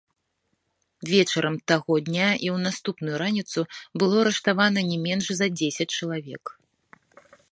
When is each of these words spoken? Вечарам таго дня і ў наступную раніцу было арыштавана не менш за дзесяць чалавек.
Вечарам 1.09 1.57
таго 1.71 1.93
дня 2.07 2.23
і 2.23 2.47
ў 2.55 2.63
наступную 2.67 3.15
раніцу 3.23 3.59
было 4.03 4.15
арыштавана 4.23 4.79
не 4.91 4.97
менш 5.05 5.25
за 5.43 5.47
дзесяць 5.61 5.91
чалавек. 5.97 6.43